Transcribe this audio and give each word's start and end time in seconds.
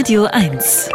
Radio 0.00 0.24
1. 0.24 0.88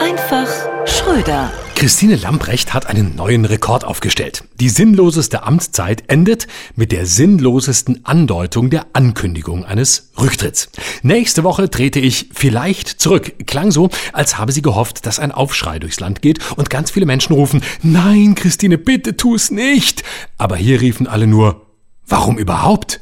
Einfach 0.00 0.46
Schröder. 0.86 1.50
Christine 1.74 2.14
Lamprecht 2.14 2.72
hat 2.72 2.86
einen 2.86 3.16
neuen 3.16 3.44
Rekord 3.44 3.82
aufgestellt. 3.82 4.44
Die 4.60 4.68
sinnloseste 4.68 5.42
Amtszeit 5.42 6.04
endet 6.06 6.46
mit 6.76 6.92
der 6.92 7.06
sinnlosesten 7.06 8.06
Andeutung 8.06 8.70
der 8.70 8.86
Ankündigung 8.92 9.64
eines 9.64 10.12
Rücktritts. 10.16 10.70
Nächste 11.02 11.42
Woche 11.42 11.70
trete 11.70 11.98
ich 11.98 12.30
vielleicht 12.32 12.86
zurück. 13.00 13.34
Klang 13.48 13.72
so, 13.72 13.90
als 14.12 14.38
habe 14.38 14.52
sie 14.52 14.62
gehofft, 14.62 15.04
dass 15.04 15.18
ein 15.18 15.32
Aufschrei 15.32 15.80
durchs 15.80 15.98
Land 15.98 16.22
geht 16.22 16.38
und 16.56 16.70
ganz 16.70 16.92
viele 16.92 17.04
Menschen 17.04 17.32
rufen, 17.32 17.64
nein, 17.82 18.36
Christine, 18.36 18.78
bitte 18.78 19.16
tu's 19.16 19.50
nicht. 19.50 20.04
Aber 20.36 20.54
hier 20.54 20.80
riefen 20.80 21.08
alle 21.08 21.26
nur, 21.26 21.66
warum 22.06 22.38
überhaupt? 22.38 23.00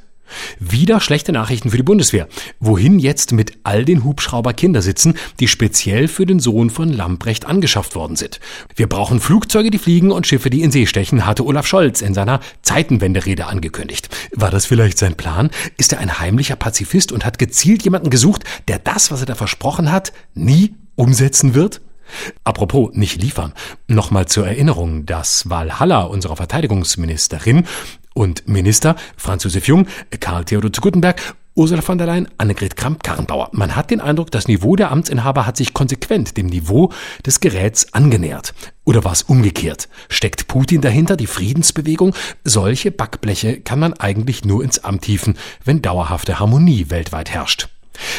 Wieder 0.58 1.00
schlechte 1.00 1.32
Nachrichten 1.32 1.70
für 1.70 1.76
die 1.76 1.82
Bundeswehr. 1.82 2.28
Wohin 2.60 2.98
jetzt 2.98 3.32
mit 3.32 3.52
all 3.62 3.84
den 3.84 4.04
Hubschrauber-Kindersitzen, 4.04 5.14
die 5.40 5.48
speziell 5.48 6.08
für 6.08 6.26
den 6.26 6.40
Sohn 6.40 6.70
von 6.70 6.92
Lamprecht 6.92 7.46
angeschafft 7.46 7.94
worden 7.94 8.16
sind? 8.16 8.40
Wir 8.74 8.88
brauchen 8.88 9.20
Flugzeuge, 9.20 9.70
die 9.70 9.78
fliegen 9.78 10.10
und 10.10 10.26
Schiffe, 10.26 10.50
die 10.50 10.62
in 10.62 10.70
See 10.70 10.86
stechen, 10.86 11.26
hatte 11.26 11.44
Olaf 11.44 11.66
Scholz 11.66 12.00
in 12.00 12.14
seiner 12.14 12.40
Zeitenwenderede 12.62 13.46
angekündigt. 13.46 14.08
War 14.32 14.50
das 14.50 14.66
vielleicht 14.66 14.98
sein 14.98 15.16
Plan? 15.16 15.50
Ist 15.76 15.92
er 15.92 16.00
ein 16.00 16.18
heimlicher 16.18 16.56
Pazifist 16.56 17.12
und 17.12 17.24
hat 17.24 17.38
gezielt 17.38 17.82
jemanden 17.82 18.10
gesucht, 18.10 18.44
der 18.68 18.78
das, 18.78 19.10
was 19.10 19.20
er 19.20 19.26
da 19.26 19.34
versprochen 19.34 19.92
hat, 19.92 20.12
nie 20.34 20.74
umsetzen 20.94 21.54
wird? 21.54 21.80
Apropos 22.44 22.90
nicht 22.94 23.20
liefern. 23.20 23.52
Nochmal 23.88 24.26
zur 24.26 24.46
Erinnerung, 24.46 25.06
dass 25.06 25.50
Walhalla, 25.50 26.02
unserer 26.02 26.36
Verteidigungsministerin, 26.36 27.64
und 28.16 28.48
Minister 28.48 28.96
Franz 29.16 29.44
Josef 29.44 29.68
Jung, 29.68 29.86
Karl 30.20 30.44
Theodor 30.44 30.72
zu 30.72 30.80
Guttenberg, 30.80 31.36
Ursula 31.54 31.80
von 31.80 31.96
der 31.96 32.06
Leyen, 32.06 32.28
Annegret 32.36 32.76
Kramp-Karrenbauer. 32.76 33.48
Man 33.52 33.76
hat 33.76 33.90
den 33.90 34.00
Eindruck, 34.00 34.30
das 34.30 34.48
Niveau 34.48 34.76
der 34.76 34.90
Amtsinhaber 34.90 35.46
hat 35.46 35.56
sich 35.56 35.72
konsequent 35.72 36.36
dem 36.36 36.46
Niveau 36.46 36.92
des 37.24 37.40
Geräts 37.40 37.94
angenähert. 37.94 38.52
Oder 38.84 39.04
war 39.04 39.12
es 39.12 39.22
umgekehrt? 39.22 39.88
Steckt 40.08 40.48
Putin 40.48 40.82
dahinter, 40.82 41.16
die 41.16 41.26
Friedensbewegung? 41.26 42.14
Solche 42.44 42.90
Backbleche 42.90 43.60
kann 43.60 43.78
man 43.78 43.94
eigentlich 43.94 44.44
nur 44.44 44.62
ins 44.62 44.80
Amt 44.80 45.06
hieven, 45.06 45.38
wenn 45.64 45.80
dauerhafte 45.80 46.38
Harmonie 46.38 46.90
weltweit 46.90 47.30
herrscht. 47.30 47.68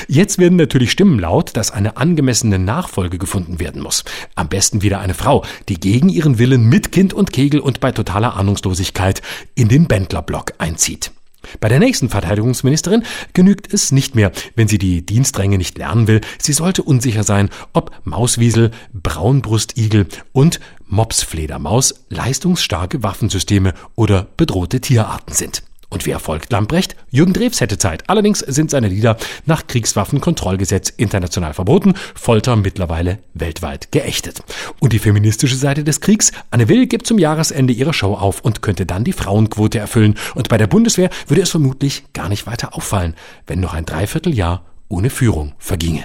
Jetzt 0.07 0.39
werden 0.39 0.57
natürlich 0.57 0.91
Stimmen 0.91 1.19
laut, 1.19 1.55
dass 1.55 1.71
eine 1.71 1.97
angemessene 1.97 2.59
Nachfolge 2.59 3.17
gefunden 3.17 3.59
werden 3.59 3.81
muss. 3.81 4.03
Am 4.35 4.49
besten 4.49 4.81
wieder 4.81 4.99
eine 4.99 5.13
Frau, 5.13 5.43
die 5.69 5.79
gegen 5.79 6.09
ihren 6.09 6.39
Willen 6.39 6.65
mit 6.65 6.91
Kind 6.91 7.13
und 7.13 7.31
Kegel 7.31 7.59
und 7.59 7.79
bei 7.79 7.91
totaler 7.91 8.35
Ahnungslosigkeit 8.35 9.21
in 9.55 9.67
den 9.67 9.87
Bändlerblock 9.87 10.53
einzieht. 10.57 11.11
Bei 11.59 11.69
der 11.69 11.79
nächsten 11.79 12.09
Verteidigungsministerin 12.09 13.03
genügt 13.33 13.73
es 13.73 13.91
nicht 13.91 14.15
mehr, 14.15 14.31
wenn 14.55 14.67
sie 14.67 14.77
die 14.77 15.05
Dienstränge 15.05 15.57
nicht 15.57 15.77
lernen 15.77 16.07
will. 16.07 16.21
Sie 16.39 16.53
sollte 16.53 16.83
unsicher 16.83 17.23
sein, 17.23 17.49
ob 17.73 17.91
Mauswiesel, 18.03 18.71
Braunbrustigel 18.93 20.07
und 20.33 20.59
Mopsfledermaus 20.87 22.05
leistungsstarke 22.09 23.03
Waffensysteme 23.03 23.73
oder 23.95 24.27
bedrohte 24.37 24.81
Tierarten 24.81 25.33
sind. 25.33 25.63
Und 25.89 26.05
wie 26.05 26.11
erfolgt 26.11 26.51
Lamprecht? 26.51 26.95
Jürgen 27.09 27.33
Drews 27.33 27.61
hätte 27.61 27.77
Zeit. 27.77 28.09
Allerdings 28.09 28.39
sind 28.39 28.71
seine 28.71 28.89
Lieder 28.89 29.17
nach 29.45 29.67
Kriegswaffenkontrollgesetz 29.67 30.89
international 30.89 31.53
verboten, 31.53 31.93
Folter 32.13 32.55
mittlerweile 32.57 33.19
weltweit 33.33 33.91
geächtet. 33.91 34.41
Und 34.79 34.91
die 34.91 34.99
feministische 34.99 35.55
Seite 35.55 35.83
des 35.83 36.01
Kriegs? 36.01 36.31
Anne 36.51 36.67
Will 36.67 36.87
gibt 36.87 37.07
zum 37.07 37.19
Jahresende 37.19 37.73
ihre 37.73 37.93
Show 37.93 38.15
auf 38.15 38.41
und 38.41 38.61
könnte 38.61 38.85
dann 38.85 39.05
die 39.05 39.13
Frauenquote 39.13 39.79
erfüllen. 39.79 40.15
Und 40.35 40.49
bei 40.49 40.57
der 40.57 40.67
Bundeswehr 40.67 41.09
würde 41.27 41.43
es 41.43 41.51
vermutlich 41.51 42.03
gar 42.13 42.27
nicht 42.27 42.47
weiter 42.47 42.75
auffallen, 42.75 43.15
wenn 43.45 43.61
noch 43.61 43.73
ein 43.73 43.85
Dreivierteljahr 43.85 44.65
ohne 44.89 45.09
Führung 45.09 45.53
verginge. 45.57 46.03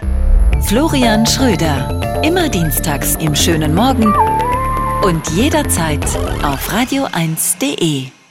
Florian 0.62 1.26
Schröder. 1.26 2.22
Immer 2.24 2.48
dienstags 2.48 3.16
im 3.16 3.34
schönen 3.34 3.74
Morgen 3.74 4.14
und 5.02 5.28
jederzeit 5.30 6.04
auf 6.44 6.72
radio1.de. 6.72 8.21